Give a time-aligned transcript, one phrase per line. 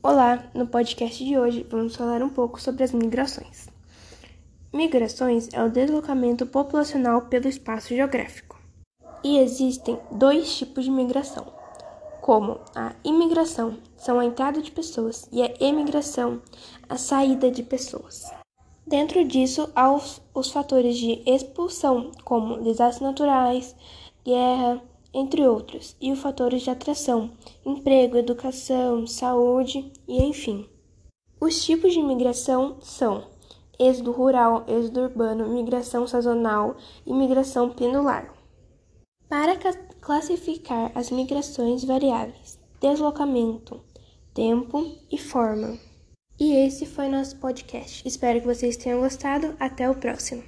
[0.00, 3.68] Olá, no podcast de hoje vamos falar um pouco sobre as migrações.
[4.72, 8.56] Migrações é o deslocamento populacional pelo espaço geográfico.
[9.24, 11.52] E existem dois tipos de migração,
[12.20, 16.40] como a imigração, são a entrada de pessoas, e a emigração,
[16.88, 18.22] a saída de pessoas.
[18.86, 23.74] Dentro disso, há os, os fatores de expulsão, como desastres naturais,
[24.24, 24.80] guerra,
[25.12, 27.30] entre outros, e os fatores de atração,
[27.64, 30.68] emprego, educação, saúde e enfim.
[31.40, 33.24] Os tipos de migração são
[33.78, 38.34] êxodo rural, êxodo urbano, migração sazonal e migração pendular.
[39.28, 39.56] Para
[40.00, 43.80] classificar as migrações variáveis, deslocamento,
[44.34, 45.78] tempo e forma.
[46.40, 48.06] E esse foi nosso podcast.
[48.06, 49.56] Espero que vocês tenham gostado.
[49.58, 50.42] Até o próximo.